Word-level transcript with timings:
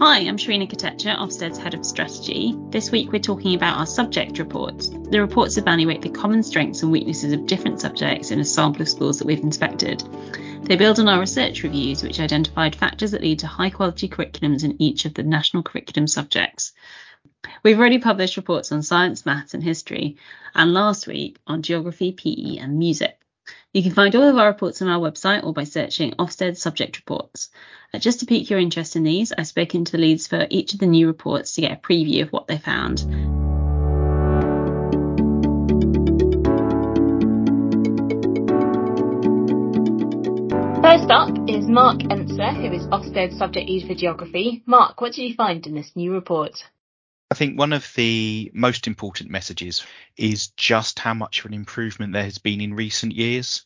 Hi, 0.00 0.18
I'm 0.18 0.36
Shreena 0.36 0.68
Kotecha, 0.68 1.16
Ofsted's 1.16 1.56
Head 1.56 1.72
of 1.72 1.86
Strategy. 1.86 2.52
This 2.70 2.90
week 2.90 3.12
we're 3.12 3.20
talking 3.20 3.54
about 3.54 3.78
our 3.78 3.86
subject 3.86 4.40
reports. 4.40 4.88
The 4.88 5.20
reports 5.20 5.56
evaluate 5.56 6.02
the 6.02 6.08
common 6.08 6.42
strengths 6.42 6.82
and 6.82 6.90
weaknesses 6.90 7.32
of 7.32 7.46
different 7.46 7.80
subjects 7.80 8.32
in 8.32 8.40
a 8.40 8.44
sample 8.44 8.82
of 8.82 8.88
schools 8.88 9.20
that 9.20 9.26
we've 9.26 9.38
inspected. 9.38 10.02
They 10.64 10.74
build 10.74 10.98
on 10.98 11.08
our 11.08 11.20
research 11.20 11.62
reviews, 11.62 12.02
which 12.02 12.18
identified 12.18 12.74
factors 12.74 13.12
that 13.12 13.20
lead 13.20 13.38
to 13.38 13.46
high 13.46 13.70
quality 13.70 14.08
curriculums 14.08 14.64
in 14.64 14.82
each 14.82 15.04
of 15.04 15.14
the 15.14 15.22
national 15.22 15.62
curriculum 15.62 16.08
subjects. 16.08 16.72
We've 17.62 17.78
already 17.78 17.98
published 17.98 18.36
reports 18.36 18.72
on 18.72 18.82
science, 18.82 19.24
maths, 19.24 19.54
and 19.54 19.62
history, 19.62 20.16
and 20.56 20.74
last 20.74 21.06
week 21.06 21.38
on 21.46 21.62
geography, 21.62 22.10
PE, 22.10 22.56
and 22.56 22.80
music. 22.80 23.13
You 23.74 23.82
can 23.82 23.92
find 23.92 24.14
all 24.14 24.22
of 24.22 24.38
our 24.38 24.46
reports 24.46 24.80
on 24.82 24.88
our 24.88 25.00
website 25.00 25.42
or 25.42 25.52
by 25.52 25.64
searching 25.64 26.12
Ofsted 26.12 26.56
subject 26.56 26.96
reports. 26.96 27.50
Uh, 27.92 27.98
just 27.98 28.20
to 28.20 28.26
pique 28.26 28.48
your 28.48 28.60
interest 28.60 28.94
in 28.94 29.02
these, 29.02 29.32
I've 29.36 29.48
spoken 29.48 29.84
to 29.84 29.90
the 29.90 29.98
leads 29.98 30.28
for 30.28 30.46
each 30.48 30.74
of 30.74 30.78
the 30.78 30.86
new 30.86 31.08
reports 31.08 31.54
to 31.54 31.60
get 31.60 31.72
a 31.72 31.76
preview 31.76 32.22
of 32.22 32.32
what 32.32 32.46
they 32.46 32.56
found. 32.56 33.00
First 40.80 41.10
up 41.10 41.34
is 41.48 41.66
Mark 41.66 41.98
Enser, 42.02 42.54
who 42.54 42.72
is 42.72 42.86
Ofsted 42.86 43.36
subject 43.36 43.68
lead 43.68 43.88
for 43.88 43.96
geography. 43.96 44.62
Mark, 44.66 45.00
what 45.00 45.14
did 45.14 45.22
you 45.22 45.34
find 45.34 45.66
in 45.66 45.74
this 45.74 45.90
new 45.96 46.12
report? 46.12 46.62
I 47.30 47.34
think 47.34 47.58
one 47.58 47.72
of 47.72 47.90
the 47.94 48.50
most 48.54 48.86
important 48.86 49.30
messages 49.30 49.84
is 50.16 50.48
just 50.48 50.98
how 50.98 51.14
much 51.14 51.40
of 51.40 51.46
an 51.46 51.54
improvement 51.54 52.12
there 52.12 52.24
has 52.24 52.38
been 52.38 52.60
in 52.60 52.74
recent 52.74 53.12
years. 53.12 53.64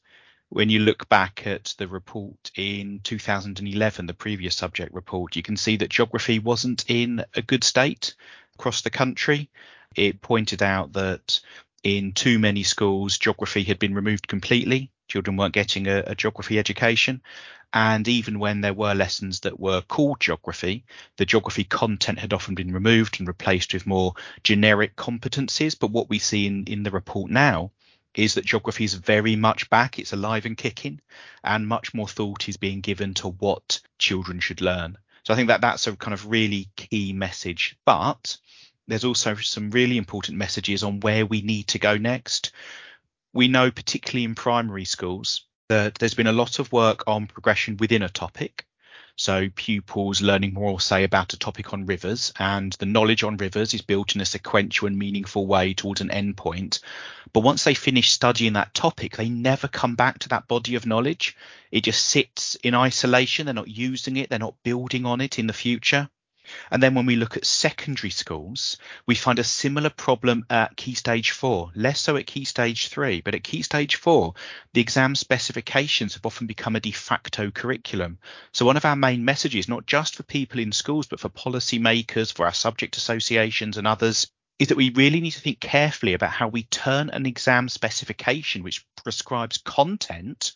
When 0.49 0.71
you 0.71 0.79
look 0.79 1.09
back 1.09 1.47
at 1.47 1.75
the 1.77 1.89
report 1.89 2.51
in 2.57 3.01
2011, 3.05 4.07
the 4.07 4.15
previous 4.15 4.57
subject 4.57 4.95
report, 4.95 5.37
you 5.37 5.43
can 5.43 5.57
see 5.57 5.77
that 5.77 5.91
geography 5.91 6.39
wasn't 6.39 6.85
in 6.89 7.25
a 7.35 7.43
good 7.43 7.65
state 7.65 8.15
across 8.55 8.81
the 8.81 8.91
country. 8.91 9.51
It 9.95 10.23
pointed 10.23 10.63
out 10.63 10.95
that 10.95 11.41
in 11.83 12.13
too 12.13 12.39
many 12.39 12.63
schools, 12.63 13.19
geography 13.19 13.65
had 13.65 13.79
been 13.79 13.95
removed 13.95 14.29
completely. 14.29 14.91
Children 15.09 15.37
weren't 15.37 15.55
getting 15.55 15.87
a, 15.89 16.05
a 16.07 16.15
geography 16.15 16.59
education. 16.59 17.23
And 17.73 18.09
even 18.09 18.39
when 18.39 18.63
there 18.63 18.73
were 18.73 18.95
lessons 18.95 19.41
that 19.41 19.61
were 19.61 19.83
called 19.83 20.21
geography, 20.21 20.85
the 21.17 21.27
geography 21.27 21.65
content 21.65 22.19
had 22.19 22.33
often 22.33 22.55
been 22.55 22.73
removed 22.73 23.19
and 23.19 23.29
replaced 23.29 23.75
with 23.75 23.87
more 23.87 24.15
generic 24.43 24.97
competencies. 24.97 25.79
But 25.79 25.91
what 25.91 26.09
we 26.09 26.19
see 26.19 26.47
in, 26.47 26.65
in 26.65 26.83
the 26.83 26.91
report 26.91 27.31
now 27.31 27.73
is 28.15 28.35
that 28.35 28.47
geography 28.47 28.85
is 28.85 28.95
very 28.95 29.37
much 29.37 29.69
back. 29.71 29.99
It's 29.99 30.13
alive 30.13 30.47
and 30.47 30.57
kicking, 30.57 31.01
and 31.45 31.69
much 31.69 31.93
more 31.93 32.09
thought 32.09 32.49
is 32.49 32.57
being 32.57 32.81
given 32.81 33.15
to 33.15 33.29
what 33.29 33.81
children 33.99 34.41
should 34.41 34.61
learn. 34.61 34.97
So 35.25 35.35
I 35.35 35.37
think 35.37 35.49
that 35.49 35.61
that's 35.61 35.87
a 35.87 35.95
kind 35.95 36.15
of 36.15 36.31
really 36.31 36.69
key 36.77 37.13
message. 37.13 37.77
But 37.85 38.39
there's 38.87 39.05
also 39.05 39.35
some 39.35 39.71
really 39.71 39.99
important 39.99 40.39
messages 40.39 40.83
on 40.83 41.01
where 41.01 41.27
we 41.27 41.43
need 41.43 41.69
to 41.69 41.79
go 41.79 41.99
next. 41.99 42.53
We 43.33 43.49
know, 43.49 43.71
particularly 43.71 44.25
in 44.25 44.35
primary 44.35 44.85
schools, 44.85 45.43
that 45.69 45.97
there's 45.97 46.15
been 46.15 46.27
a 46.27 46.33
lot 46.33 46.59
of 46.59 46.73
work 46.73 47.05
on 47.07 47.27
progression 47.27 47.77
within 47.77 48.03
a 48.03 48.09
topic. 48.09 48.65
So 49.17 49.49
pupils 49.55 50.23
learning 50.23 50.55
more, 50.55 50.81
say, 50.81 51.03
about 51.03 51.33
a 51.33 51.39
topic 51.39 51.73
on 51.73 51.87
rivers, 51.87 52.33
and 52.39 52.73
the 52.75 52.87
knowledge 52.87 53.25
on 53.25 53.37
rivers 53.37 53.75
is 53.75 53.83
built 53.83 54.15
in 54.15 54.21
a 54.21 54.25
sequential 54.25 54.87
and 54.87 54.97
meaningful 54.97 55.47
way 55.47 55.75
towards 55.75 56.01
an 56.01 56.11
endpoint. 56.11 56.81
But 57.33 57.41
once 57.41 57.65
they 57.65 57.75
finish 57.75 58.13
studying 58.13 58.53
that 58.53 58.75
topic, 58.75 59.17
they 59.17 59.29
never 59.29 59.67
come 59.67 59.97
back 59.97 60.21
to 60.21 60.29
that 60.29 60.47
body 60.47 60.77
of 60.77 60.87
knowledge. 60.87 61.37
It 61.73 61.83
just 61.83 62.07
sits 62.07 62.55
in 62.63 62.77
isolation. 62.77 63.47
They're 63.47 63.55
not 63.55 63.69
using 63.69 64.17
it. 64.17 64.31
They're 64.31 64.39
not 64.39 64.63
building 64.63 65.05
on 65.05 65.21
it 65.21 65.39
in 65.41 65.49
the 65.49 65.53
future. 65.53 66.09
And 66.71 66.83
then 66.83 66.95
when 66.95 67.07
we 67.07 67.17
look 67.17 67.37
at 67.37 67.45
secondary 67.45 68.11
schools, 68.11 68.77
we 69.07 69.15
find 69.15 69.39
a 69.39 69.45
similar 69.45 69.91
problem 69.91 70.45
at 70.51 70.77
key 70.77 70.95
stage 70.95 71.31
four, 71.31 71.71
less 71.75 72.01
so 72.01 72.17
at 72.17 72.27
key 72.27 72.45
stage 72.45 72.89
three, 72.89 73.21
but 73.21 73.35
at 73.35 73.45
key 73.45 73.63
stage 73.63 73.97
four, 73.97 74.35
the 74.73 74.81
exam 74.81 75.15
specifications 75.15 76.15
have 76.15 76.27
often 76.27 76.47
become 76.47 76.77
a 76.77 76.81
de 76.81 76.93
facto 76.93 77.51
curriculum. 77.51 78.19
So 78.53 78.67
one 78.67 78.77
of 78.77 78.85
our 78.85 78.97
main 78.97 79.25
messages, 79.25 79.69
not 79.69 79.87
just 79.87 80.17
for 80.17 80.23
people 80.23 80.61
in 80.61 80.73
schools, 80.73 81.07
but 81.07 81.21
for 81.21 81.29
policymakers, 81.29 82.33
for 82.33 82.47
our 82.47 82.55
subject 82.55 82.97
associations 82.97 83.77
and 83.77 83.87
others, 83.87 84.29
is 84.59 84.69
that 84.69 84.77
we 84.77 84.91
really 84.91 85.21
need 85.21 85.31
to 85.33 85.41
think 85.41 85.61
carefully 85.61 86.15
about 86.15 86.31
how 86.31 86.49
we 86.49 86.65
turn 86.65 87.11
an 87.11 87.27
exam 87.27 87.69
specification 87.69 88.63
which 88.63 88.85
prescribes 89.05 89.59
content 89.59 90.53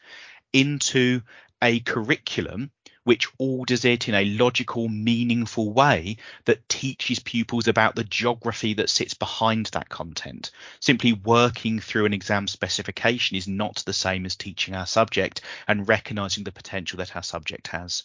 into 0.53 1.21
a 1.63 1.81
curriculum 1.81 2.71
which 3.05 3.29
orders 3.39 3.85
it 3.85 4.09
in 4.09 4.15
a 4.15 4.25
logical, 4.25 4.89
meaningful 4.89 5.73
way 5.73 6.17
that 6.45 6.69
teaches 6.69 7.19
pupils 7.19 7.69
about 7.69 7.97
the 7.97 8.05
geography 8.05 8.75
that 8.75 8.91
sits 8.91 9.15
behind 9.15 9.67
that 9.67 9.89
content. 9.89 10.51
Simply 10.81 11.13
working 11.13 11.81
through 11.81 12.07
an 12.07 12.15
exam 12.15 12.47
specification 12.47 13.37
is 13.37 13.49
not 13.49 13.83
the 13.87 13.93
same 13.93 14.27
as 14.27 14.37
teaching 14.37 14.75
our 14.75 14.87
subject 14.87 15.41
and 15.67 15.89
recognizing 15.89 16.45
the 16.45 16.53
potential 16.53 16.99
that 16.99 17.17
our 17.17 17.23
subject 17.23 17.69
has. 17.69 18.05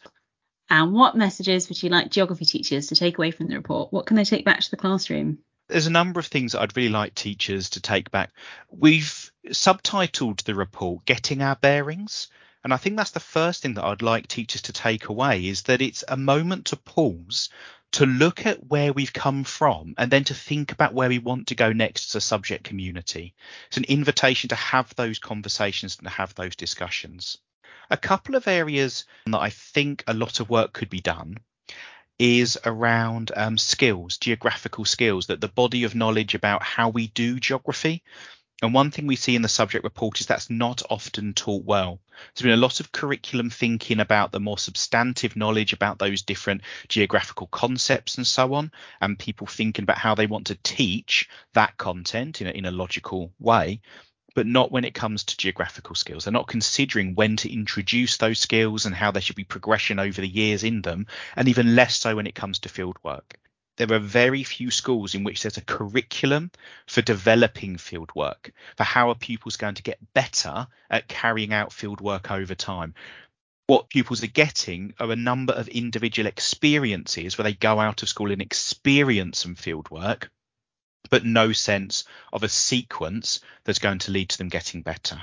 And 0.70 0.94
what 0.94 1.16
messages 1.16 1.70
would 1.70 1.82
you 1.82 1.90
like 1.90 2.12
geography 2.12 2.46
teachers 2.46 2.88
to 2.88 2.96
take 2.96 3.18
away 3.18 3.32
from 3.32 3.48
the 3.48 3.56
report? 3.56 3.94
What 3.94 4.06
can 4.06 4.18
they 4.18 4.26
take 4.26 4.44
back 4.44 4.60
to 4.62 4.72
the 4.72 4.78
classroom? 4.78 5.40
There's 5.70 5.88
a 5.88 5.92
number 5.92 6.20
of 6.20 6.26
things 6.26 6.54
that 6.54 6.62
I'd 6.62 6.76
really 6.76 6.90
like 6.90 7.14
teachers 7.14 7.70
to 7.72 7.82
take 7.82 8.12
back. 8.12 8.32
We've 8.70 9.32
subtitled 9.48 10.44
the 10.44 10.56
report 10.56 11.06
Getting 11.06 11.42
Our 11.42 11.56
Bearings. 11.56 12.30
And 12.68 12.74
I 12.74 12.78
think 12.78 12.98
that's 12.98 13.12
the 13.12 13.22
first 13.22 13.62
thing 13.62 13.76
that 13.76 13.86
I'd 13.86 14.02
like 14.02 14.28
teachers 14.28 14.64
to 14.64 14.74
take 14.74 15.08
away 15.08 15.48
is 15.48 15.62
that 15.62 15.82
it's 15.82 16.04
a 16.06 16.18
moment 16.18 16.66
to 16.66 16.76
pause, 16.76 17.48
to 17.94 18.06
look 18.06 18.46
at 18.46 18.68
where 18.68 18.92
we've 18.92 19.14
come 19.14 19.46
from, 19.46 19.96
and 19.98 20.12
then 20.12 20.26
to 20.26 20.34
think 20.34 20.74
about 20.74 20.94
where 20.94 21.08
we 21.08 21.18
want 21.18 21.48
to 21.48 21.56
go 21.56 21.72
next 21.72 22.10
as 22.10 22.16
a 22.16 22.20
subject 22.20 22.66
community. 22.66 23.34
It's 23.70 23.78
an 23.78 23.86
invitation 23.86 24.50
to 24.50 24.56
have 24.56 24.94
those 24.96 25.18
conversations 25.18 25.96
and 25.98 26.10
to 26.10 26.14
have 26.14 26.36
those 26.36 26.58
discussions. 26.58 27.38
A 27.90 27.96
couple 27.96 28.36
of 28.36 28.50
areas 28.50 29.06
that 29.28 29.40
I 29.40 29.50
think 29.50 30.04
a 30.06 30.14
lot 30.14 30.42
of 30.42 30.50
work 30.50 30.74
could 30.74 30.90
be 30.90 31.00
done 31.00 31.38
is 32.20 32.60
around 32.66 33.32
um, 33.38 33.58
skills, 33.58 34.18
geographical 34.18 34.84
skills, 34.84 35.28
that 35.28 35.40
the 35.40 35.48
body 35.48 35.86
of 35.86 35.96
knowledge 35.96 36.36
about 36.36 36.64
how 36.64 36.90
we 36.90 37.08
do 37.08 37.40
geography 37.40 38.04
and 38.64 38.74
one 38.74 38.90
thing 38.90 39.06
we 39.06 39.16
see 39.16 39.36
in 39.36 39.44
the 39.44 39.48
subject 39.48 39.84
report 39.84 40.20
is 40.20 40.26
that's 40.26 40.50
not 40.50 40.82
often 40.90 41.36
taught 41.36 41.64
well. 41.64 42.00
There's 42.34 42.42
been 42.42 42.58
a 42.58 42.58
lot 42.58 42.80
of 42.80 42.92
curriculum 42.92 43.52
thinking 43.52 44.00
about 44.00 44.32
the 44.32 44.40
more 44.40 44.58
substantive 44.58 45.36
knowledge 45.36 45.74
about 45.74 46.00
those 46.00 46.24
different 46.24 46.62
geographical 46.88 47.46
concepts 47.48 48.18
and 48.18 48.26
so 48.26 48.56
on, 48.56 48.72
and 49.00 49.20
people 49.20 49.46
thinking 49.46 49.84
about 49.84 50.00
how 50.00 50.16
they 50.16 50.26
want 50.26 50.48
to 50.48 50.58
teach 50.64 51.30
that 51.54 51.78
content 51.78 52.42
in 52.42 52.48
a, 52.48 52.52
in 52.52 52.66
a 52.66 52.72
logical 52.72 53.32
way, 53.40 53.80
but 54.34 54.48
not 54.48 54.72
when 54.72 54.86
it 54.86 54.96
comes 54.96 55.24
to 55.26 55.38
geographical 55.38 55.94
skills. 55.94 56.24
They're 56.24 56.34
not 56.34 56.48
considering 56.48 57.14
when 57.14 57.38
to 57.38 57.54
introduce 57.54 58.18
those 58.18 58.40
skills 58.40 58.88
and 58.88 58.96
how 58.96 59.12
there 59.12 59.22
should 59.22 59.36
be 59.36 59.44
progression 59.44 60.00
over 60.00 60.20
the 60.20 60.28
years 60.28 60.64
in 60.64 60.82
them, 60.82 61.06
and 61.36 61.48
even 61.48 61.76
less 61.76 61.96
so 61.96 62.16
when 62.16 62.26
it 62.26 62.34
comes 62.34 62.58
to 62.60 62.70
field 62.70 62.98
work 63.04 63.38
there 63.78 63.94
are 63.94 64.00
very 64.00 64.44
few 64.44 64.72
schools 64.72 65.14
in 65.16 65.24
which 65.24 65.42
there's 65.42 65.58
a 65.58 65.62
curriculum 65.62 66.52
for 66.88 67.02
developing 67.02 67.78
field 67.78 68.10
work, 68.16 68.52
for 68.76 68.84
how 68.84 69.10
are 69.10 69.16
pupils 69.16 69.56
going 69.56 69.76
to 69.76 69.84
get 69.84 70.14
better 70.14 70.68
at 70.90 71.08
carrying 71.08 71.54
out 71.54 71.72
field 71.72 72.02
work 72.02 72.32
over 72.32 72.56
time. 72.56 72.96
What 73.68 73.90
pupils 73.90 74.24
are 74.24 74.28
getting 74.28 74.94
are 75.00 75.12
a 75.12 75.16
number 75.16 75.54
of 75.54 75.68
individual 75.68 76.28
experiences 76.28 77.38
where 77.38 77.44
they 77.44 77.54
go 77.54 77.80
out 77.80 78.02
of 78.02 78.10
school 78.10 78.32
and 78.32 78.42
experience 78.42 79.40
some 79.40 79.56
field 79.56 79.92
work, 79.92 80.32
but 81.10 81.26
no 81.26 81.52
sense 81.52 82.04
of 82.34 82.44
a 82.44 82.50
sequence 82.50 83.42
that's 83.64 83.80
going 83.80 84.00
to 84.00 84.12
lead 84.12 84.30
to 84.30 84.38
them 84.38 84.50
getting 84.50 84.82
better. 84.82 85.22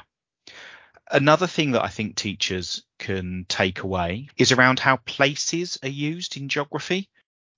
Another 1.10 1.46
thing 1.46 1.72
that 1.72 1.84
I 1.84 1.88
think 1.88 2.16
teachers 2.16 2.84
can 2.98 3.46
take 3.48 3.80
away 3.80 4.28
is 4.36 4.52
around 4.52 4.78
how 4.78 4.96
places 4.98 5.78
are 5.82 5.88
used 5.88 6.36
in 6.36 6.48
geography 6.48 7.08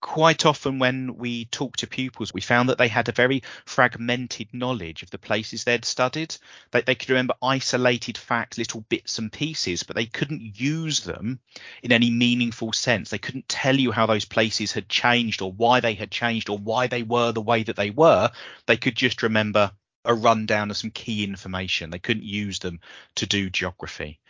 quite 0.06 0.46
often 0.46 0.78
when 0.78 1.16
we 1.16 1.46
talk 1.46 1.76
to 1.76 1.86
pupils, 1.86 2.32
we 2.32 2.40
found 2.40 2.68
that 2.68 2.78
they 2.78 2.86
had 2.86 3.08
a 3.08 3.12
very 3.12 3.42
fragmented 3.64 4.46
knowledge 4.54 5.02
of 5.02 5.10
the 5.10 5.18
places 5.18 5.64
they'd 5.64 5.84
studied. 5.84 6.34
They, 6.70 6.82
they 6.82 6.94
could 6.94 7.10
remember 7.10 7.34
isolated 7.42 8.16
facts, 8.16 8.56
little 8.56 8.82
bits 8.82 9.18
and 9.18 9.32
pieces, 9.32 9.82
but 9.82 9.96
they 9.96 10.06
couldn't 10.06 10.60
use 10.60 11.00
them 11.00 11.40
in 11.82 11.90
any 11.90 12.08
meaningful 12.08 12.72
sense. 12.72 13.10
They 13.10 13.18
couldn't 13.18 13.48
tell 13.48 13.74
you 13.74 13.90
how 13.90 14.06
those 14.06 14.24
places 14.24 14.70
had 14.70 14.88
changed 14.88 15.42
or 15.42 15.50
why 15.50 15.80
they 15.80 15.94
had 15.94 16.12
changed 16.12 16.48
or 16.50 16.56
why 16.56 16.86
they 16.86 17.02
were 17.02 17.32
the 17.32 17.42
way 17.42 17.64
that 17.64 17.76
they 17.76 17.90
were. 17.90 18.30
They 18.66 18.76
could 18.76 18.94
just 18.94 19.24
remember 19.24 19.72
a 20.04 20.14
rundown 20.14 20.70
of 20.70 20.76
some 20.76 20.92
key 20.92 21.24
information. 21.24 21.90
They 21.90 21.98
couldn't 21.98 22.22
use 22.22 22.60
them 22.60 22.78
to 23.16 23.26
do 23.26 23.50
geography 23.50 24.20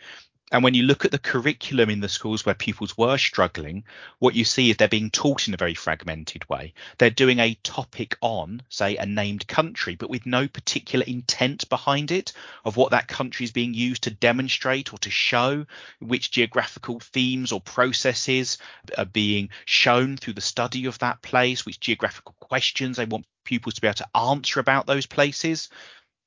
And 0.49 0.63
when 0.63 0.73
you 0.73 0.83
look 0.83 1.03
at 1.03 1.11
the 1.11 1.19
curriculum 1.19 1.89
in 1.89 1.99
the 1.99 2.07
schools 2.07 2.45
where 2.45 2.55
pupils 2.55 2.97
were 2.97 3.17
struggling, 3.17 3.83
what 4.19 4.33
you 4.33 4.45
see 4.45 4.69
is 4.69 4.77
they're 4.77 4.87
being 4.87 5.11
taught 5.11 5.49
in 5.49 5.53
a 5.53 5.57
very 5.57 5.73
fragmented 5.73 6.47
way. 6.47 6.73
They're 6.97 7.09
doing 7.09 7.39
a 7.39 7.55
topic 7.63 8.17
on, 8.21 8.61
say, 8.69 8.95
a 8.95 9.05
named 9.05 9.45
country, 9.47 9.95
but 9.95 10.09
with 10.09 10.25
no 10.25 10.47
particular 10.47 11.03
intent 11.05 11.67
behind 11.67 12.11
it 12.11 12.31
of 12.63 12.77
what 12.77 12.91
that 12.91 13.09
country 13.09 13.43
is 13.43 13.51
being 13.51 13.73
used 13.73 14.03
to 14.03 14.11
demonstrate 14.11 14.93
or 14.93 14.97
to 14.99 15.09
show, 15.09 15.65
which 15.99 16.31
geographical 16.31 17.01
themes 17.01 17.51
or 17.51 17.59
processes 17.59 18.57
are 18.97 19.03
being 19.03 19.49
shown 19.65 20.15
through 20.15 20.33
the 20.33 20.41
study 20.41 20.85
of 20.85 20.97
that 20.99 21.21
place, 21.21 21.65
which 21.65 21.81
geographical 21.81 22.35
questions 22.39 22.95
they 22.95 23.05
want 23.05 23.25
pupils 23.43 23.73
to 23.73 23.81
be 23.81 23.87
able 23.87 23.95
to 23.95 24.17
answer 24.17 24.61
about 24.61 24.87
those 24.87 25.05
places. 25.05 25.67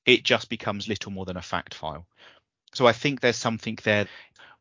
It 0.05 0.25
just 0.25 0.51
becomes 0.51 0.89
little 0.89 1.11
more 1.11 1.25
than 1.25 1.39
a 1.39 1.43
fact 1.43 1.73
file. 1.73 2.07
So 2.73 2.87
I 2.87 2.93
think 2.93 3.21
there's 3.21 3.37
something 3.37 3.79
there. 3.83 4.07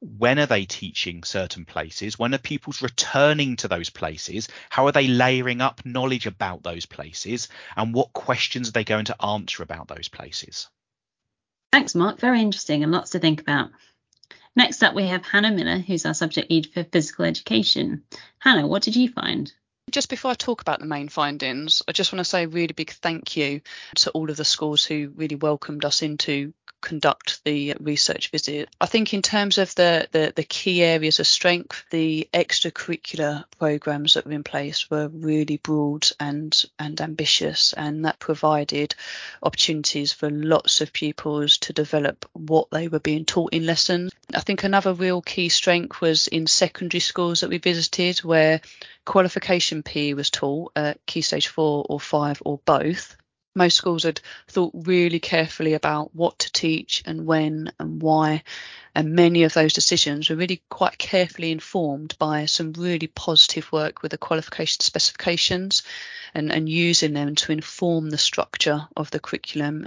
When 0.02 0.40
are 0.40 0.46
they 0.46 0.66
teaching 0.66 1.24
certain 1.24 1.66
places? 1.66 2.18
When 2.18 2.34
are 2.34 2.38
pupils 2.38 2.82
returning 2.82 3.58
to 3.58 3.68
those 3.68 3.90
places? 3.90 4.48
How 4.70 4.86
are 4.88 4.94
they 4.94 5.08
layering 5.08 5.60
up 5.60 5.86
knowledge 5.86 6.26
about 6.26 6.64
those 6.64 6.86
places? 6.86 7.50
And 7.76 7.94
what 7.94 8.14
questions 8.14 8.70
are 8.70 8.72
they 8.72 8.86
going 8.86 9.06
to 9.06 9.26
answer 9.26 9.62
about 9.62 9.90
those 9.90 10.08
places? 10.08 10.70
Thanks, 11.74 11.96
Mark. 11.96 12.20
Very 12.20 12.42
interesting 12.42 12.84
and 12.84 12.92
lots 12.92 13.12
to 13.12 13.20
think 13.20 13.42
about. 13.42 13.72
Next 14.56 14.84
up, 14.84 14.96
we 14.96 15.08
have 15.08 15.26
Hannah 15.26 15.52
Miller, 15.52 15.80
who's 15.80 16.06
our 16.06 16.14
subject 16.14 16.50
lead 16.50 16.68
for 16.74 16.84
physical 16.84 17.26
education. 17.26 18.04
Hannah, 18.40 18.68
what 18.68 18.84
did 18.84 18.96
you 18.96 19.10
find? 19.10 19.52
Just 19.92 20.10
before 20.10 20.32
I 20.32 20.36
talk 20.36 20.62
about 20.62 20.80
the 20.80 20.86
main 20.86 21.10
findings, 21.10 21.82
I 21.88 21.94
just 21.94 22.12
want 22.12 22.20
to 22.20 22.30
say 22.30 22.44
a 22.44 22.48
really 22.48 22.74
big 22.74 22.92
thank 22.92 23.36
you 23.36 23.62
to 23.96 24.12
all 24.12 24.30
of 24.30 24.38
the 24.38 24.46
schools 24.46 24.86
who 24.86 25.12
really 25.16 25.36
welcomed 25.36 25.86
us 25.86 26.02
into 26.02 26.54
conduct 26.82 27.44
the 27.44 27.76
research 27.80 28.30
visit. 28.32 28.70
I 28.80 28.86
think 28.86 29.14
in 29.14 29.22
terms 29.22 29.58
of 29.58 29.74
the, 29.76 30.08
the, 30.12 30.34
the 30.36 30.44
key 30.44 30.84
areas 30.84 31.20
of 31.20 31.28
strength, 31.28 31.84
the 31.90 32.28
extracurricular 32.34 33.46
programs 33.58 34.14
that 34.14 34.26
were 34.26 34.32
in 34.32 34.44
place 34.44 34.90
were 34.90 35.08
really 35.10 35.58
broad 35.58 36.08
and 36.20 36.64
and 36.78 37.00
ambitious, 37.02 37.74
and 37.74 38.06
that 38.06 38.20
provided 38.20 38.96
opportunities 39.44 40.14
for 40.14 40.30
lots 40.30 40.82
of 40.82 40.94
pupils 40.94 41.58
to 41.60 41.74
develop 41.74 42.26
what 42.34 42.70
they 42.72 42.88
were 42.88 43.00
being 43.00 43.26
taught 43.26 43.54
in 43.54 43.66
lessons. 43.66 44.12
I 44.34 44.42
think 44.42 44.64
another 44.64 44.94
real 44.94 45.22
key 45.22 45.50
strength 45.50 46.02
was 46.02 46.28
in 46.28 46.48
secondary 46.48 47.02
schools 47.02 47.42
that 47.42 47.50
we 47.50 47.58
visited, 47.58 48.20
where 48.20 48.62
qualification 49.06 49.84
PE 49.84 50.14
was 50.14 50.30
taught 50.30 50.72
at 50.76 51.06
key 51.06 51.22
stage 51.22 51.48
four 51.48 51.86
or 51.90 52.00
five 52.00 52.42
or 52.46 52.60
both 52.66 53.16
most 53.60 53.76
schools 53.76 54.04
had 54.04 54.22
thought 54.48 54.72
really 54.74 55.20
carefully 55.20 55.74
about 55.74 56.16
what 56.16 56.40
to 56.40 56.52
teach 56.52 57.04
and 57.06 57.26
when 57.26 57.72
and 57.78 58.02
why. 58.02 58.42
And 58.96 59.14
many 59.14 59.44
of 59.44 59.54
those 59.54 59.74
decisions 59.74 60.30
were 60.30 60.38
really 60.38 60.64
quite 60.70 60.98
carefully 60.98 61.52
informed 61.52 62.16
by 62.18 62.46
some 62.46 62.74
really 62.74 63.08
positive 63.08 63.72
work 63.72 64.02
with 64.02 64.12
the 64.12 64.18
qualification 64.18 64.82
specifications 64.82 65.84
and, 66.34 66.52
and 66.52 66.68
using 66.70 67.14
them 67.14 67.36
to 67.36 67.52
inform 67.52 68.10
the 68.10 68.18
structure 68.18 68.88
of 68.96 69.12
the 69.12 69.20
curriculum. 69.20 69.86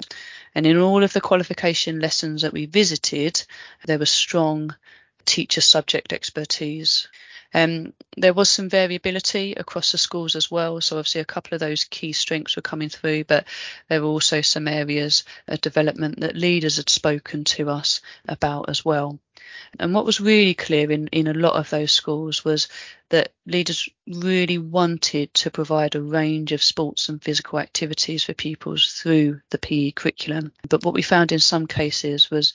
And 0.54 0.66
in 0.66 0.78
all 0.78 1.02
of 1.02 1.14
the 1.14 1.20
qualification 1.20 1.98
lessons 1.98 2.42
that 2.42 2.52
we 2.52 2.66
visited, 2.66 3.42
there 3.86 3.98
was 3.98 4.10
strong 4.10 4.76
teacher 5.24 5.62
subject 5.62 6.12
expertise. 6.12 7.08
Um, 7.54 7.92
there 8.16 8.32
was 8.32 8.50
some 8.50 8.68
variability 8.68 9.52
across 9.54 9.92
the 9.92 9.98
schools 9.98 10.36
as 10.36 10.50
well. 10.50 10.80
So 10.80 10.98
obviously 10.98 11.20
a 11.20 11.26
couple 11.26 11.54
of 11.54 11.60
those 11.60 11.84
key 11.84 12.12
strengths 12.12 12.56
were 12.56 12.62
coming 12.62 12.88
through, 12.88 13.24
but 13.24 13.46
there 13.88 14.00
were 14.00 14.08
also 14.08 14.40
some 14.40 14.68
areas 14.68 15.24
of 15.48 15.60
development 15.60 16.20
that 16.20 16.36
leaders 16.36 16.76
had 16.76 16.88
spoken 16.88 17.44
to 17.44 17.68
us 17.68 18.00
about 18.28 18.68
as 18.68 18.84
well. 18.84 19.18
And 19.78 19.94
what 19.94 20.06
was 20.06 20.20
really 20.20 20.54
clear 20.54 20.90
in, 20.90 21.08
in 21.08 21.26
a 21.26 21.34
lot 21.34 21.54
of 21.54 21.70
those 21.70 21.92
schools 21.92 22.44
was 22.44 22.68
that 23.10 23.32
leaders 23.46 23.88
really 24.06 24.58
wanted 24.58 25.32
to 25.34 25.50
provide 25.50 25.94
a 25.94 26.02
range 26.02 26.52
of 26.52 26.62
sports 26.62 27.08
and 27.08 27.22
physical 27.22 27.58
activities 27.58 28.24
for 28.24 28.34
pupils 28.34 28.92
through 28.92 29.40
the 29.50 29.58
PE 29.58 29.92
curriculum. 29.92 30.52
But 30.68 30.84
what 30.84 30.94
we 30.94 31.02
found 31.02 31.32
in 31.32 31.38
some 31.38 31.66
cases 31.66 32.30
was 32.30 32.54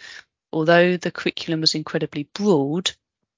although 0.52 0.98
the 0.98 1.12
curriculum 1.12 1.62
was 1.62 1.76
incredibly 1.76 2.24
broad, 2.34 2.92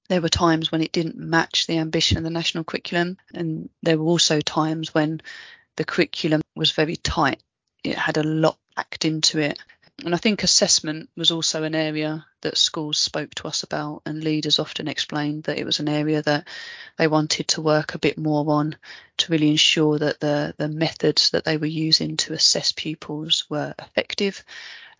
there 0.10 0.22
were 0.22 0.30
times 0.30 0.72
when 0.72 0.82
it 0.82 0.92
didn't 0.92 1.18
match 1.18 1.68
the 1.68 1.78
ambition 1.78 2.18
of 2.18 2.24
the 2.24 2.30
national 2.30 2.66
curriculum, 2.66 3.18
and 3.34 3.70
there 3.82 3.98
were 3.98 4.06
also 4.06 4.42
times 4.42 4.94
when 4.94 5.22
the 5.78 5.86
curriculum 5.86 6.42
was 6.56 6.72
very 6.72 6.98
tight. 6.98 7.42
It 7.84 7.96
had 7.96 8.18
a 8.18 8.24
lot 8.24 8.58
packed 8.76 9.06
into 9.06 9.40
it. 9.40 9.58
And 10.04 10.16
I 10.16 10.18
think 10.18 10.44
assessment 10.44 11.10
was 11.16 11.30
also 11.30 11.64
an 11.64 11.76
area 11.76 12.26
that 12.42 12.58
schools 12.58 12.98
spoke 12.98 13.36
to 13.36 13.48
us 13.48 13.64
about, 13.64 14.02
and 14.06 14.24
leaders 14.24 14.58
often 14.58 14.88
explained 14.88 15.44
that 15.44 15.60
it 15.60 15.66
was 15.66 15.80
an 15.80 15.90
area 15.90 16.22
that 16.22 16.48
they 16.98 17.08
wanted 17.08 17.50
to 17.50 17.62
work 17.62 17.94
a 17.94 18.00
bit 18.00 18.18
more 18.18 18.50
on 18.50 18.78
to 19.18 19.32
really 19.32 19.50
ensure 19.50 20.00
that 20.00 20.20
the, 20.20 20.56
the 20.58 20.70
methods 20.70 21.32
that 21.32 21.44
they 21.44 21.58
were 21.58 21.66
using 21.66 22.18
to 22.18 22.34
assess 22.34 22.72
pupils 22.72 23.46
were 23.50 23.76
effective 23.78 24.44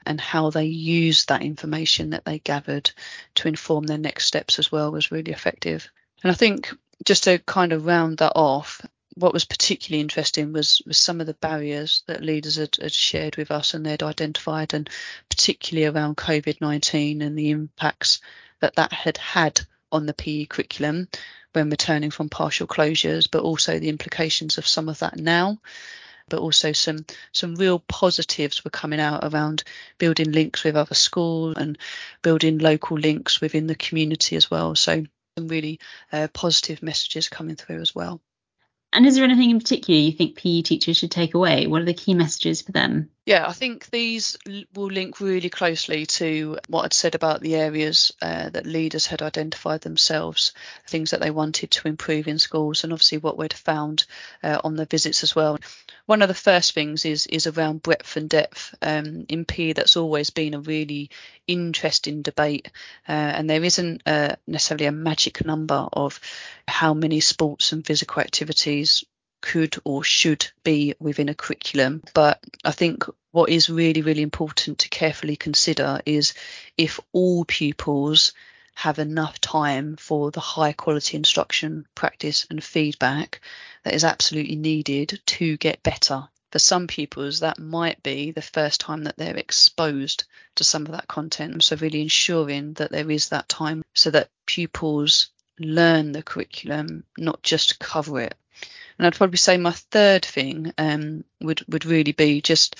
and 0.06 0.20
how 0.20 0.50
they 0.50 0.66
used 0.66 1.30
that 1.30 1.42
information 1.42 2.12
that 2.12 2.26
they 2.26 2.40
gathered 2.40 2.92
to 3.36 3.48
inform 3.48 3.86
their 3.86 3.98
next 3.98 4.26
steps 4.26 4.60
as 4.60 4.72
well 4.72 4.92
was 4.92 5.12
really 5.12 5.32
effective. 5.32 5.90
And 6.24 6.32
I 6.32 6.36
think 6.36 6.74
just 7.06 7.26
to 7.26 7.40
kind 7.40 7.74
of 7.74 7.86
round 7.86 8.18
that 8.20 8.34
off, 8.36 8.82
what 9.16 9.34
was 9.34 9.46
particularly 9.46 10.02
interesting 10.02 10.54
was, 10.54 10.82
was 10.86 10.98
some 10.98 11.20
of 11.20 11.28
the 11.28 11.34
barriers 11.34 12.04
that 12.08 12.24
leaders 12.24 12.56
had, 12.56 12.76
had 12.82 12.94
shared 12.94 13.36
with 13.36 13.52
us 13.52 13.74
and 13.74 13.86
they'd 13.86 14.04
identified, 14.04 14.74
and 14.74 14.90
particularly 15.30 15.88
around 15.88 16.18
COVID 16.18 16.62
19 16.62 17.22
and 17.22 17.38
the 17.38 17.52
impacts 17.52 18.22
that 18.62 18.76
that 18.76 18.94
had 18.94 19.18
had 19.18 19.62
on 19.92 20.06
the 20.06 20.14
PE 20.14 20.46
curriculum 20.46 21.08
when 21.54 21.70
returning 21.70 22.12
from 22.12 22.30
partial 22.30 22.68
closures, 22.68 23.28
but 23.30 23.42
also 23.42 23.80
the 23.80 23.90
implications 23.90 24.58
of 24.58 24.68
some 24.68 24.88
of 24.88 25.00
that 25.00 25.18
now 25.18 25.60
but 26.30 26.40
also 26.40 26.72
some 26.72 27.06
some 27.32 27.56
real 27.56 27.80
positives 27.80 28.64
were 28.64 28.72
coming 28.72 29.00
out 29.00 29.24
around 29.24 29.64
building 29.98 30.32
links 30.32 30.64
with 30.64 30.76
other 30.76 30.96
schools 30.96 31.56
and 31.58 31.78
building 32.22 32.60
local 32.60 32.98
links 32.98 33.42
within 33.42 33.68
the 33.68 33.76
community 33.76 34.36
as 34.36 34.50
well. 34.50 34.76
So 34.76 35.04
some 35.38 35.48
really 35.48 35.80
uh, 36.12 36.28
positive 36.34 36.84
messages 36.84 37.30
coming 37.30 37.56
through 37.56 37.82
as 37.82 37.94
well. 37.94 38.22
And 38.92 39.06
is 39.06 39.16
there 39.16 39.24
anything 39.24 39.52
in 39.52 39.60
particular 39.60 40.00
you 40.00 40.12
think 40.12 40.38
PE 40.38 40.64
teachers 40.64 40.98
should 40.98 41.12
take 41.12 41.36
away? 41.36 41.68
What 41.68 41.82
are 41.82 41.86
the 41.86 41.94
key 41.94 42.16
messages 42.16 42.62
for 42.62 42.72
them? 42.72 43.12
Yeah, 43.30 43.48
I 43.48 43.54
think 43.54 43.92
these 43.92 44.40
will 44.74 44.88
link 44.88 45.20
really 45.20 45.52
closely 45.52 46.08
to 46.08 46.58
what 46.68 46.86
I'd 46.86 46.94
said 46.94 47.14
about 47.14 47.42
the 47.42 47.58
areas 47.58 48.12
uh, 48.24 48.50
that 48.50 48.66
leaders 48.66 49.06
had 49.06 49.22
identified 49.22 49.82
themselves, 49.82 50.52
things 50.88 51.12
that 51.12 51.22
they 51.22 51.30
wanted 51.30 51.70
to 51.70 51.88
improve 51.88 52.28
in 52.28 52.40
schools, 52.40 52.84
and 52.84 52.92
obviously 52.92 53.20
what 53.20 53.38
we'd 53.38 53.54
found 53.54 54.08
uh, 54.42 54.60
on 54.64 54.78
the 54.78 54.86
visits 54.86 55.22
as 55.22 55.36
well. 55.36 55.60
One 56.08 56.24
of 56.24 56.28
the 56.28 56.34
first 56.34 56.74
things 56.74 57.06
is 57.06 57.28
is 57.28 57.46
around 57.46 57.84
breadth 57.84 58.18
and 58.18 58.28
depth. 58.28 58.74
Um, 58.82 59.28
in 59.30 59.46
PE, 59.46 59.74
that's 59.74 59.96
always 59.96 60.32
been 60.32 60.56
a 60.56 60.62
really 60.62 61.12
interesting 61.46 62.24
debate, 62.24 62.72
uh, 63.08 63.12
and 63.12 63.48
there 63.48 63.64
isn't 63.64 64.02
uh, 64.08 64.38
necessarily 64.48 64.88
a 64.88 64.92
magic 64.92 65.46
number 65.46 65.88
of 65.94 66.20
how 66.68 66.96
many 66.96 67.20
sports 67.20 67.74
and 67.74 67.86
physical 67.86 68.24
activities 68.24 69.04
could 69.42 69.76
or 69.84 70.04
should 70.04 70.50
be 70.64 70.94
within 71.00 71.30
a 71.30 71.36
curriculum. 71.36 72.04
But 72.14 72.44
I 72.64 72.72
think 72.72 73.06
what 73.32 73.50
is 73.50 73.70
really, 73.70 74.02
really 74.02 74.22
important 74.22 74.80
to 74.80 74.90
carefully 74.90 75.36
consider 75.36 76.02
is 76.06 76.34
if 76.78 77.00
all 77.12 77.46
pupils 77.46 78.34
have 78.80 78.98
enough 78.98 79.42
time 79.42 79.98
for 79.98 80.32
the 80.32 80.40
high 80.40 80.72
quality 80.72 81.18
instruction, 81.18 81.86
practice, 81.96 82.48
and 82.50 82.64
feedback 82.64 83.42
that 83.84 83.94
is 83.94 84.06
absolutely 84.06 84.56
needed 84.56 85.20
to 85.26 85.58
get 85.58 85.84
better. 85.84 86.28
For 86.52 86.60
some 86.60 86.88
pupils, 86.88 87.42
that 87.42 87.60
might 87.60 88.02
be 88.02 88.32
the 88.32 88.42
first 88.42 88.80
time 88.80 89.04
that 89.04 89.18
they're 89.18 89.36
exposed 89.36 90.24
to 90.56 90.64
some 90.64 90.86
of 90.86 90.94
that 90.94 91.08
content. 91.08 91.64
So, 91.64 91.76
really 91.76 92.02
ensuring 92.02 92.74
that 92.74 92.92
there 92.92 93.12
is 93.12 93.30
that 93.30 93.50
time 93.50 93.84
so 93.94 94.10
that 94.12 94.30
pupils 94.46 95.30
learn 95.60 96.14
the 96.14 96.24
curriculum, 96.24 97.04
not 97.18 97.44
just 97.44 97.80
cover 97.80 98.22
it. 98.22 98.36
And 98.98 99.08
I'd 99.08 99.16
probably 99.16 99.38
say 99.38 99.58
my 99.58 99.72
third 99.72 100.26
thing 100.26 100.74
um, 100.78 101.24
would 101.42 101.64
would 101.68 101.86
really 101.86 102.12
be 102.12 102.42
just 102.42 102.76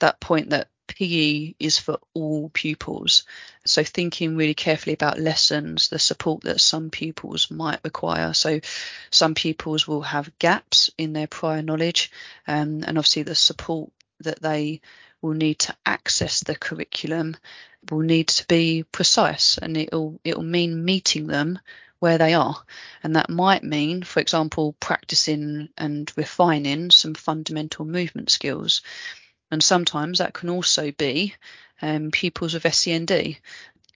that 0.00 0.20
point 0.20 0.50
that 0.50 0.68
PE 0.88 1.54
is 1.60 1.78
for 1.78 1.98
all 2.14 2.48
pupils. 2.48 3.24
So 3.64 3.84
thinking 3.84 4.36
really 4.36 4.54
carefully 4.54 4.94
about 4.94 5.20
lessons, 5.20 5.88
the 5.88 6.00
support 6.00 6.42
that 6.42 6.60
some 6.60 6.90
pupils 6.90 7.50
might 7.50 7.80
require. 7.84 8.34
So 8.34 8.60
some 9.10 9.34
pupils 9.34 9.86
will 9.86 10.02
have 10.02 10.36
gaps 10.38 10.90
in 10.98 11.12
their 11.12 11.28
prior 11.28 11.62
knowledge, 11.62 12.10
um, 12.48 12.82
and 12.84 12.98
obviously 12.98 13.22
the 13.22 13.36
support 13.36 13.92
that 14.20 14.42
they 14.42 14.80
will 15.22 15.34
need 15.34 15.60
to 15.60 15.76
access 15.86 16.40
the 16.40 16.56
curriculum 16.56 17.36
will 17.90 18.00
need 18.00 18.28
to 18.28 18.46
be 18.46 18.84
precise, 18.84 19.58
and 19.58 19.76
it'll 19.76 20.20
it'll 20.24 20.42
mean 20.42 20.84
meeting 20.84 21.26
them 21.26 21.58
where 22.00 22.18
they 22.18 22.34
are. 22.34 22.56
And 23.02 23.16
that 23.16 23.30
might 23.30 23.62
mean, 23.62 24.02
for 24.02 24.20
example, 24.20 24.74
practicing 24.80 25.68
and 25.78 26.10
refining 26.16 26.90
some 26.90 27.14
fundamental 27.14 27.84
movement 27.84 28.30
skills. 28.30 28.82
And 29.50 29.62
sometimes 29.62 30.18
that 30.18 30.32
can 30.32 30.48
also 30.48 30.92
be 30.92 31.34
um, 31.82 32.10
pupils 32.10 32.54
of 32.54 32.62
SEND. 32.74 33.38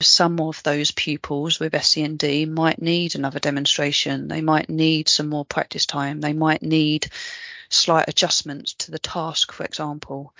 some 0.00 0.40
of 0.40 0.62
those 0.62 0.90
pupils 0.90 1.60
with 1.60 1.82
SEND 1.82 2.24
might 2.48 2.82
need 2.82 3.14
another 3.14 3.38
demonstration. 3.38 4.28
They 4.28 4.40
might 4.40 4.68
need 4.68 5.08
some 5.08 5.28
more 5.28 5.44
practice 5.44 5.86
time. 5.86 6.20
They 6.20 6.32
might 6.32 6.62
need 6.62 7.10
slight 7.70 8.08
adjustments 8.08 8.74
to 8.74 8.90
the 8.90 8.98
task, 8.98 9.52
for 9.52 9.64
example. 9.64 10.34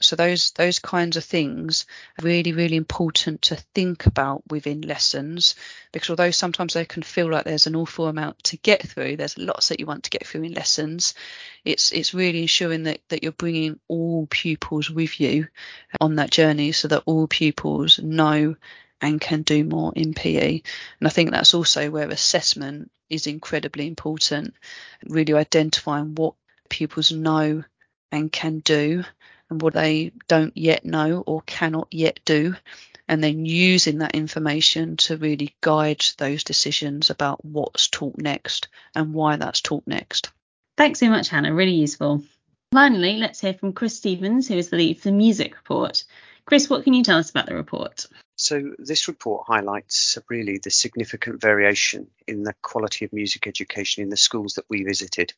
So 0.00 0.16
those 0.16 0.50
those 0.52 0.78
kinds 0.78 1.16
of 1.16 1.24
things 1.24 1.86
are 2.18 2.24
really 2.24 2.52
really 2.52 2.76
important 2.76 3.42
to 3.42 3.56
think 3.74 4.06
about 4.06 4.42
within 4.48 4.80
lessons 4.82 5.54
because 5.92 6.10
although 6.10 6.30
sometimes 6.30 6.74
they 6.74 6.84
can 6.84 7.02
feel 7.02 7.30
like 7.30 7.44
there's 7.44 7.66
an 7.66 7.76
awful 7.76 8.08
amount 8.08 8.42
to 8.44 8.56
get 8.56 8.86
through, 8.86 9.16
there's 9.16 9.38
lots 9.38 9.68
that 9.68 9.80
you 9.80 9.86
want 9.86 10.04
to 10.04 10.10
get 10.10 10.26
through 10.26 10.42
in 10.42 10.54
lessons. 10.54 11.14
It's 11.64 11.92
it's 11.92 12.14
really 12.14 12.42
ensuring 12.42 12.84
that 12.84 13.00
that 13.08 13.22
you're 13.22 13.32
bringing 13.32 13.78
all 13.88 14.26
pupils 14.26 14.90
with 14.90 15.20
you 15.20 15.48
on 16.00 16.16
that 16.16 16.30
journey 16.30 16.72
so 16.72 16.88
that 16.88 17.02
all 17.06 17.26
pupils 17.26 17.98
know 17.98 18.56
and 19.00 19.20
can 19.20 19.42
do 19.42 19.64
more 19.64 19.92
in 19.94 20.14
PE. 20.14 20.62
And 20.98 21.06
I 21.06 21.10
think 21.10 21.30
that's 21.30 21.54
also 21.54 21.90
where 21.90 22.08
assessment 22.08 22.90
is 23.10 23.26
incredibly 23.26 23.86
important, 23.86 24.54
really 25.04 25.34
identifying 25.34 26.14
what 26.14 26.34
pupils 26.68 27.12
know 27.12 27.64
and 28.10 28.32
can 28.32 28.60
do 28.60 29.04
and 29.50 29.60
what 29.60 29.74
they 29.74 30.12
don't 30.28 30.56
yet 30.56 30.84
know 30.84 31.22
or 31.26 31.42
cannot 31.42 31.88
yet 31.90 32.20
do, 32.24 32.54
and 33.08 33.22
then 33.22 33.44
using 33.44 33.98
that 33.98 34.14
information 34.14 34.96
to 34.96 35.16
really 35.16 35.54
guide 35.60 36.04
those 36.18 36.44
decisions 36.44 37.10
about 37.10 37.44
what's 37.44 37.88
taught 37.88 38.18
next 38.18 38.68
and 38.94 39.12
why 39.12 39.36
that's 39.36 39.60
taught 39.60 39.86
next. 39.86 40.30
Thanks 40.76 41.00
so 41.00 41.08
much, 41.08 41.28
Hannah. 41.28 41.54
Really 41.54 41.74
useful. 41.74 42.24
Finally, 42.72 43.18
let's 43.18 43.40
hear 43.40 43.54
from 43.54 43.72
Chris 43.72 43.96
Stevens, 43.96 44.48
who 44.48 44.56
is 44.56 44.70
the 44.70 44.76
lead 44.76 44.98
for 44.98 45.10
the 45.10 45.12
music 45.12 45.54
report. 45.54 46.04
Chris, 46.44 46.68
what 46.68 46.84
can 46.84 46.92
you 46.92 47.04
tell 47.04 47.18
us 47.18 47.30
about 47.30 47.46
the 47.46 47.54
report? 47.54 48.06
So, 48.36 48.74
this 48.78 49.06
report 49.06 49.46
highlights 49.46 50.18
really 50.28 50.58
the 50.58 50.70
significant 50.70 51.40
variation 51.40 52.08
in 52.26 52.42
the 52.42 52.54
quality 52.62 53.04
of 53.04 53.12
music 53.12 53.46
education 53.46 54.02
in 54.02 54.08
the 54.08 54.16
schools 54.16 54.54
that 54.54 54.64
we 54.68 54.82
visited. 54.82 55.32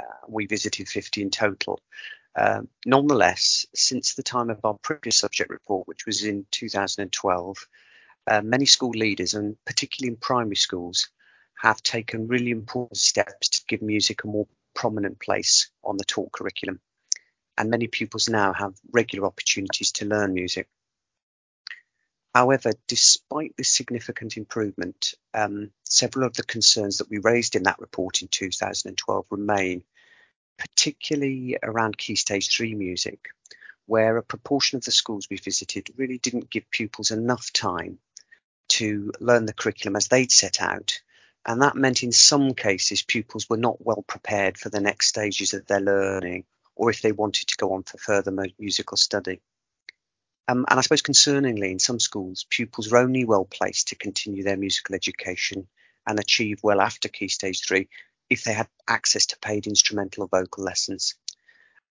Uh, 0.00 0.04
we 0.28 0.46
visited 0.46 0.88
50 0.88 1.22
in 1.22 1.30
total, 1.30 1.80
um, 2.36 2.68
nonetheless, 2.86 3.66
since 3.74 4.14
the 4.14 4.22
time 4.22 4.50
of 4.50 4.60
our 4.64 4.74
previous 4.74 5.16
subject 5.16 5.50
report, 5.50 5.88
which 5.88 6.06
was 6.06 6.24
in 6.24 6.46
2012, 6.50 7.68
uh, 8.30 8.42
many 8.42 8.66
school 8.66 8.90
leaders, 8.90 9.34
and 9.34 9.56
particularly 9.64 10.12
in 10.12 10.16
primary 10.16 10.56
schools, 10.56 11.08
have 11.58 11.82
taken 11.82 12.28
really 12.28 12.50
important 12.50 12.98
steps 12.98 13.48
to 13.48 13.64
give 13.66 13.82
music 13.82 14.22
a 14.22 14.28
more 14.28 14.46
prominent 14.74 15.18
place 15.18 15.70
on 15.82 15.96
the 15.96 16.04
taught 16.04 16.30
curriculum. 16.30 16.80
And 17.56 17.70
many 17.70 17.88
pupils 17.88 18.28
now 18.28 18.52
have 18.52 18.74
regular 18.92 19.26
opportunities 19.26 19.90
to 19.92 20.04
learn 20.04 20.34
music. 20.34 20.68
However, 22.34 22.72
despite 22.86 23.56
this 23.56 23.70
significant 23.70 24.36
improvement, 24.36 25.14
um, 25.34 25.72
several 25.82 26.26
of 26.26 26.34
the 26.34 26.44
concerns 26.44 26.98
that 26.98 27.10
we 27.10 27.18
raised 27.18 27.56
in 27.56 27.64
that 27.64 27.80
report 27.80 28.22
in 28.22 28.28
2012 28.28 29.26
remain 29.30 29.82
particularly 30.58 31.56
around 31.62 31.96
Key 31.96 32.16
Stage 32.16 32.54
3 32.54 32.74
music, 32.74 33.28
where 33.86 34.16
a 34.16 34.22
proportion 34.22 34.76
of 34.76 34.84
the 34.84 34.90
schools 34.90 35.28
we 35.30 35.36
visited 35.36 35.88
really 35.96 36.18
didn't 36.18 36.50
give 36.50 36.70
pupils 36.70 37.10
enough 37.10 37.52
time 37.52 37.98
to 38.68 39.12
learn 39.20 39.46
the 39.46 39.54
curriculum 39.54 39.96
as 39.96 40.08
they'd 40.08 40.32
set 40.32 40.60
out. 40.60 41.00
And 41.46 41.62
that 41.62 41.76
meant 41.76 42.02
in 42.02 42.12
some 42.12 42.52
cases 42.54 43.02
pupils 43.02 43.48
were 43.48 43.56
not 43.56 43.84
well 43.84 44.04
prepared 44.06 44.58
for 44.58 44.68
the 44.68 44.80
next 44.80 45.08
stages 45.08 45.54
of 45.54 45.66
their 45.66 45.80
learning 45.80 46.44
or 46.76 46.90
if 46.90 47.00
they 47.00 47.12
wanted 47.12 47.48
to 47.48 47.56
go 47.56 47.72
on 47.72 47.82
for 47.82 47.98
further 47.98 48.32
musical 48.58 48.96
study. 48.96 49.40
Um, 50.46 50.64
and 50.68 50.78
I 50.78 50.82
suppose 50.82 51.02
concerningly, 51.02 51.70
in 51.70 51.78
some 51.78 52.00
schools, 52.00 52.46
pupils 52.48 52.90
were 52.90 52.98
only 52.98 53.24
well 53.24 53.44
placed 53.44 53.88
to 53.88 53.96
continue 53.96 54.42
their 54.42 54.56
musical 54.56 54.94
education 54.94 55.66
and 56.06 56.18
achieve 56.18 56.60
well 56.62 56.80
after 56.80 57.08
Key 57.08 57.28
Stage 57.28 57.66
3 57.66 57.88
if 58.30 58.44
they 58.44 58.52
had 58.52 58.68
access 58.86 59.26
to 59.26 59.38
paid 59.38 59.66
instrumental 59.66 60.24
or 60.24 60.28
vocal 60.28 60.64
lessons. 60.64 61.14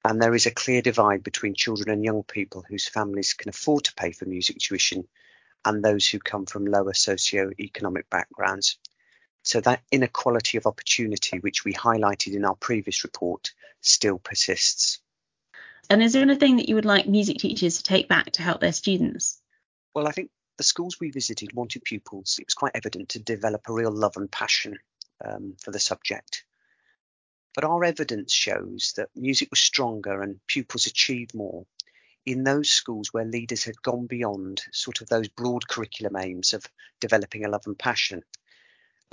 And 0.05 0.21
there 0.21 0.35
is 0.35 0.45
a 0.45 0.51
clear 0.51 0.81
divide 0.81 1.23
between 1.23 1.53
children 1.53 1.89
and 1.89 2.03
young 2.03 2.23
people 2.23 2.63
whose 2.67 2.87
families 2.87 3.33
can 3.33 3.49
afford 3.49 3.85
to 3.85 3.95
pay 3.95 4.11
for 4.11 4.25
music 4.25 4.57
tuition 4.59 5.07
and 5.65 5.83
those 5.83 6.07
who 6.07 6.19
come 6.19 6.45
from 6.45 6.65
lower 6.65 6.93
socio-economic 6.93 8.09
backgrounds. 8.09 8.77
So 9.43 9.59
that 9.61 9.81
inequality 9.91 10.57
of 10.57 10.65
opportunity, 10.65 11.39
which 11.39 11.65
we 11.65 11.73
highlighted 11.73 12.35
in 12.35 12.45
our 12.45 12.55
previous 12.55 13.03
report, 13.03 13.53
still 13.81 14.19
persists. 14.19 14.99
And 15.89 16.03
is 16.03 16.13
there 16.13 16.21
anything 16.21 16.57
that 16.57 16.69
you 16.69 16.75
would 16.75 16.85
like 16.85 17.07
music 17.07 17.37
teachers 17.37 17.77
to 17.77 17.83
take 17.83 18.07
back 18.07 18.31
to 18.33 18.41
help 18.41 18.61
their 18.61 18.73
students? 18.73 19.41
Well, 19.93 20.07
I 20.07 20.11
think 20.11 20.31
the 20.57 20.63
schools 20.63 20.99
we 20.99 21.11
visited 21.11 21.53
wanted 21.53 21.83
pupils, 21.83 22.37
it 22.39 22.47
was 22.47 22.53
quite 22.53 22.73
evident, 22.75 23.09
to 23.09 23.19
develop 23.19 23.61
a 23.67 23.73
real 23.73 23.91
love 23.91 24.17
and 24.17 24.29
passion 24.29 24.77
um, 25.23 25.55
for 25.61 25.71
the 25.71 25.79
subject. 25.79 26.43
But 27.55 27.63
our 27.63 27.83
evidence 27.83 28.33
shows 28.33 28.93
that 28.97 29.09
music 29.15 29.49
was 29.49 29.59
stronger 29.59 30.21
and 30.21 30.45
pupils 30.47 30.85
achieved 30.85 31.33
more 31.33 31.65
in 32.25 32.43
those 32.43 32.69
schools 32.69 33.13
where 33.13 33.25
leaders 33.25 33.63
had 33.63 33.81
gone 33.81 34.05
beyond 34.05 34.61
sort 34.73 35.01
of 35.01 35.07
those 35.07 35.29
broad 35.29 35.67
curriculum 35.67 36.17
aims 36.17 36.53
of 36.53 36.65
developing 36.99 37.45
a 37.45 37.49
love 37.49 37.63
and 37.65 37.79
passion. 37.79 38.21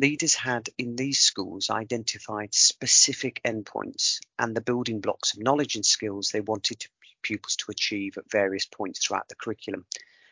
Leaders 0.00 0.34
had 0.34 0.68
in 0.76 0.96
these 0.96 1.20
schools 1.20 1.70
identified 1.70 2.52
specific 2.52 3.40
endpoints 3.44 4.18
and 4.38 4.54
the 4.54 4.60
building 4.60 5.00
blocks 5.00 5.32
of 5.32 5.40
knowledge 5.40 5.76
and 5.76 5.86
skills 5.86 6.30
they 6.30 6.40
wanted 6.40 6.84
pupils 7.22 7.54
to 7.54 7.70
achieve 7.70 8.18
at 8.18 8.30
various 8.30 8.66
points 8.66 9.06
throughout 9.06 9.28
the 9.28 9.36
curriculum. 9.36 9.86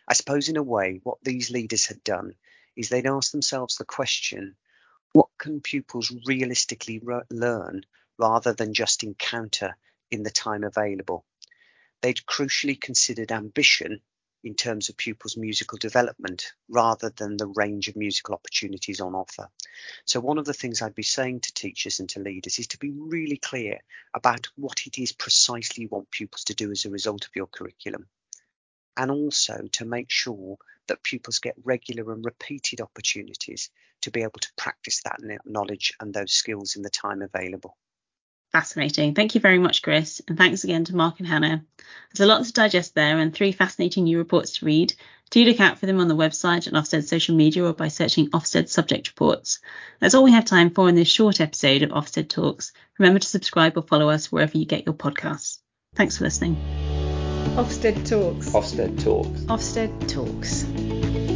I 0.08 0.14
suppose, 0.14 0.48
in 0.48 0.56
a 0.56 0.62
way, 0.62 1.00
what 1.04 1.22
these 1.22 1.50
leaders 1.50 1.86
had 1.86 2.02
done 2.02 2.34
is 2.74 2.88
they'd 2.88 3.06
asked 3.06 3.30
themselves 3.30 3.76
the 3.76 3.84
question 3.84 4.56
what 5.12 5.28
can 5.38 5.60
pupils 5.60 6.14
realistically 6.26 6.98
re- 6.98 7.22
learn 7.30 7.84
rather 8.18 8.52
than 8.52 8.74
just 8.74 9.02
encounter 9.02 9.76
in 10.10 10.22
the 10.22 10.30
time 10.30 10.64
available? 10.64 11.24
They'd 12.00 12.26
crucially 12.26 12.80
considered 12.80 13.30
ambition 13.30 14.00
in 14.44 14.54
terms 14.54 14.88
of 14.88 14.96
pupils' 14.96 15.36
musical 15.36 15.78
development 15.78 16.52
rather 16.68 17.10
than 17.10 17.36
the 17.36 17.46
range 17.46 17.88
of 17.88 17.96
musical 17.96 18.34
opportunities 18.34 19.00
on 19.00 19.14
offer. 19.14 19.48
So, 20.04 20.18
one 20.18 20.38
of 20.38 20.44
the 20.44 20.54
things 20.54 20.82
I'd 20.82 20.94
be 20.94 21.04
saying 21.04 21.40
to 21.40 21.54
teachers 21.54 22.00
and 22.00 22.08
to 22.10 22.20
leaders 22.20 22.58
is 22.58 22.66
to 22.68 22.78
be 22.78 22.90
really 22.90 23.36
clear 23.36 23.78
about 24.14 24.48
what 24.56 24.86
it 24.86 24.98
is 24.98 25.12
precisely 25.12 25.82
you 25.82 25.88
want 25.88 26.10
pupils 26.10 26.44
to 26.44 26.54
do 26.54 26.72
as 26.72 26.84
a 26.84 26.90
result 26.90 27.24
of 27.24 27.36
your 27.36 27.46
curriculum 27.46 28.08
and 28.96 29.10
also 29.10 29.68
to 29.72 29.84
make 29.84 30.10
sure 30.10 30.56
that 30.88 31.02
pupils 31.02 31.38
get 31.38 31.54
regular 31.62 32.12
and 32.12 32.24
repeated 32.24 32.80
opportunities 32.80 33.70
to 34.02 34.10
be 34.10 34.22
able 34.22 34.40
to 34.40 34.52
practice 34.56 35.00
that 35.04 35.20
knowledge 35.44 35.94
and 36.00 36.12
those 36.12 36.32
skills 36.32 36.76
in 36.76 36.82
the 36.82 36.90
time 36.90 37.22
available. 37.22 37.76
Fascinating. 38.52 39.14
Thank 39.14 39.34
you 39.34 39.40
very 39.40 39.58
much, 39.58 39.80
Chris. 39.80 40.20
And 40.28 40.36
thanks 40.36 40.62
again 40.62 40.84
to 40.84 40.94
Mark 40.94 41.18
and 41.20 41.26
Hannah. 41.26 41.64
There's 42.12 42.26
a 42.26 42.30
lot 42.30 42.44
to 42.44 42.52
digest 42.52 42.94
there 42.94 43.18
and 43.18 43.32
three 43.32 43.52
fascinating 43.52 44.04
new 44.04 44.18
reports 44.18 44.58
to 44.58 44.66
read. 44.66 44.92
Do 45.30 45.42
look 45.44 45.60
out 45.60 45.78
for 45.78 45.86
them 45.86 46.00
on 46.00 46.08
the 46.08 46.14
website 46.14 46.66
and 46.66 46.76
Ofsted 46.76 47.08
social 47.08 47.34
media 47.34 47.64
or 47.64 47.72
by 47.72 47.88
searching 47.88 48.28
Ofsted 48.30 48.68
subject 48.68 49.08
reports. 49.08 49.60
That's 50.00 50.14
all 50.14 50.22
we 50.22 50.32
have 50.32 50.44
time 50.44 50.68
for 50.68 50.90
in 50.90 50.94
this 50.94 51.08
short 51.08 51.40
episode 51.40 51.82
of 51.82 51.90
Ofsted 51.90 52.28
Talks. 52.28 52.72
Remember 52.98 53.18
to 53.18 53.26
subscribe 53.26 53.78
or 53.78 53.82
follow 53.82 54.10
us 54.10 54.30
wherever 54.30 54.58
you 54.58 54.66
get 54.66 54.84
your 54.84 54.94
podcasts. 54.94 55.60
Thanks 55.94 56.18
for 56.18 56.24
listening. 56.24 56.56
Ofsted 57.56 58.06
Talks. 58.06 58.50
Ofsted 58.50 59.02
Talks. 59.02 59.40
Ofsted 59.44 60.08
Talks. 60.08 61.31